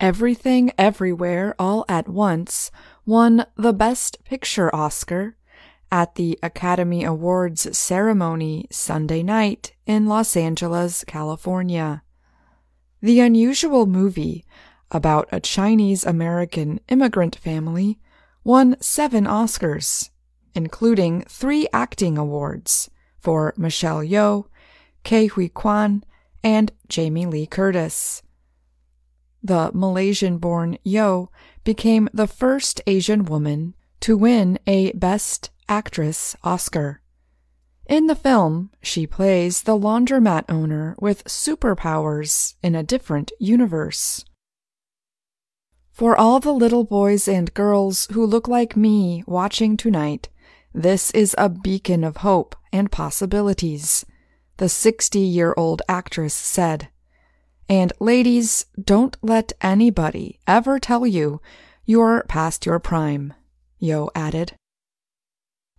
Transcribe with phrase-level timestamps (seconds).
[0.00, 2.70] Everything Everywhere All at Once
[3.04, 5.36] won the Best Picture Oscar
[5.92, 12.02] at the Academy Awards ceremony Sunday night in Los Angeles, California.
[13.02, 14.46] The unusual movie
[14.90, 17.98] about a Chinese American immigrant family
[18.42, 20.08] won seven Oscars,
[20.54, 24.46] including three acting awards for Michelle Yeoh,
[25.04, 26.04] Ke Huy Quan,
[26.42, 28.22] and Jamie Lee Curtis.
[29.42, 31.28] The Malaysian born Yeoh
[31.64, 37.00] became the first Asian woman to win a Best Actress Oscar.
[37.86, 44.24] In the film, she plays the laundromat owner with superpowers in a different universe.
[45.90, 50.28] For all the little boys and girls who look like me watching tonight,
[50.72, 54.06] this is a beacon of hope and possibilities,
[54.58, 56.89] the 60 year old actress said.
[57.70, 61.40] And ladies, don't let anybody ever tell you
[61.84, 63.32] you're past your prime,
[63.80, 64.54] Yeoh added.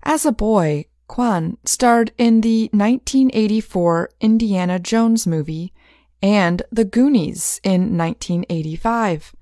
[0.01, 5.73] As a boy, Quan starred in the 1984 Indiana Jones movie
[6.21, 9.35] and The Goonies in 1985.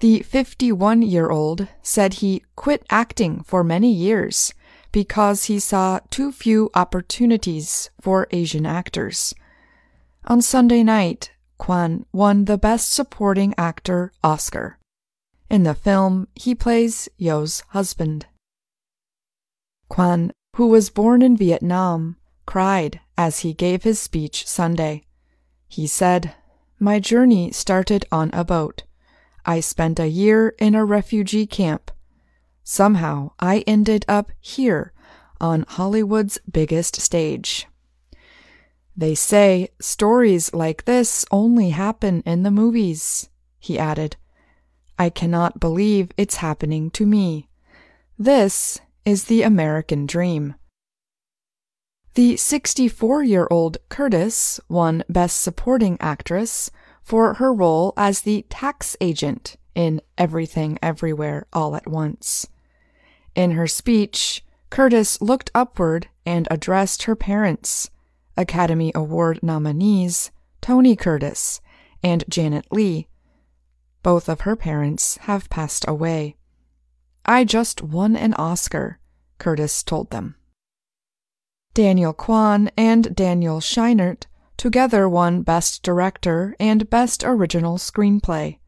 [0.00, 4.54] The 51 year old said he quit acting for many years
[4.90, 9.34] because he saw too few opportunities for Asian actors.
[10.26, 11.30] On Sunday night,
[11.64, 14.78] Quan won the Best Supporting Actor Oscar.
[15.48, 18.26] In the film, he plays Yeoh's husband.
[19.88, 25.04] Quan, who was born in Vietnam, cried as he gave his speech Sunday.
[25.66, 26.34] He said,
[26.78, 28.82] My journey started on a boat.
[29.46, 31.90] I spent a year in a refugee camp.
[32.62, 34.92] Somehow I ended up here
[35.40, 37.66] on Hollywood's biggest stage.
[38.96, 43.28] They say stories like this only happen in the movies,
[43.58, 44.16] he added.
[44.98, 47.48] I cannot believe it's happening to me.
[48.18, 50.54] This is the American dream.
[52.14, 56.70] The 64 year old Curtis won Best Supporting Actress
[57.02, 62.46] for her role as the tax agent in Everything Everywhere All at Once.
[63.34, 67.90] In her speech, Curtis looked upward and addressed her parents,
[68.36, 70.30] Academy Award nominees
[70.60, 71.60] Tony Curtis
[72.02, 73.06] and Janet Leigh.
[74.02, 76.36] Both of her parents have passed away.
[77.24, 78.98] I just won an Oscar,
[79.38, 80.36] Curtis told them.
[81.74, 88.58] Daniel Kwan and Daniel Scheinert together won Best Director and Best Original Screenplay.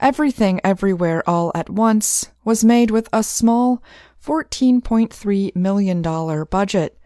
[0.00, 3.82] Everything Everywhere All at Once was made with a small
[4.24, 6.02] $14.3 million
[6.50, 6.98] budget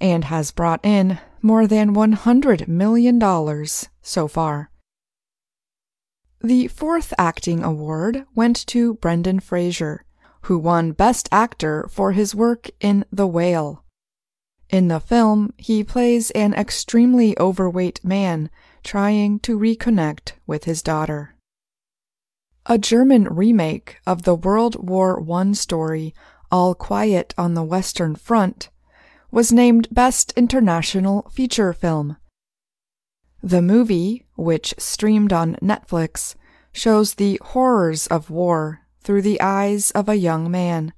[0.00, 3.66] and has brought in more than $100 million
[4.02, 4.70] so far.
[6.40, 10.04] The fourth acting award went to Brendan Fraser,
[10.42, 13.84] who won Best Actor for his work in The Whale.
[14.70, 18.50] In the film, he plays an extremely overweight man
[18.84, 21.34] trying to reconnect with his daughter.
[22.66, 26.14] A German remake of the World War I story
[26.52, 28.68] All Quiet on the Western Front
[29.30, 32.16] was named Best International Feature Film.
[33.42, 36.34] The movie, which streamed on Netflix,
[36.72, 40.92] shows the horrors of war through the eyes of a young man.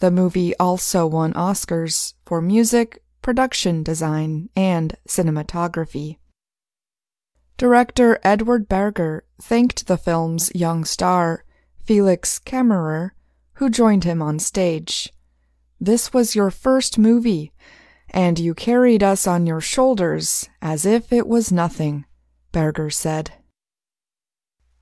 [0.00, 6.18] The movie also won Oscars for music, production design, and cinematography.
[7.56, 11.44] Director Edward Berger thanked the film's young star,
[11.84, 13.12] Felix Kammerer,
[13.54, 15.13] who joined him on stage.
[15.80, 17.52] This was your first movie,
[18.10, 22.04] and you carried us on your shoulders as if it was nothing,
[22.52, 23.32] Berger said.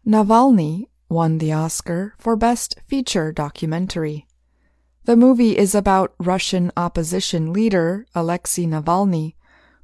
[0.07, 4.27] Navalny won the Oscar for Best Feature Documentary.
[5.05, 9.35] The movie is about Russian opposition leader Alexei Navalny,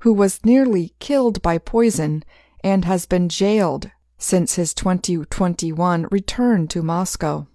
[0.00, 2.22] who was nearly killed by poison
[2.62, 7.46] and has been jailed since his 2021 return to Moscow.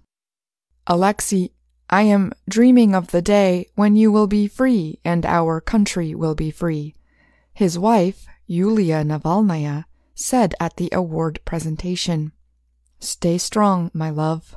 [0.86, 1.50] Alexei
[1.90, 6.34] I am dreaming of the day when you will be free and our country will
[6.34, 6.94] be free,
[7.52, 9.84] his wife, Yulia Navalnaya,
[10.14, 12.32] said at the award presentation.
[13.00, 14.56] Stay strong, my love.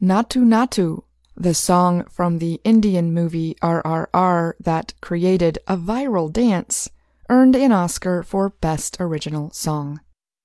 [0.00, 1.04] Naatu Naatu,
[1.36, 6.88] the song from the Indian movie RRR that created a viral dance,
[7.28, 10.00] earned an Oscar for Best Original Song.